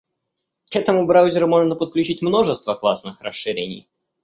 [0.71, 3.87] К этому браузеру можно подключить множество классных расширений.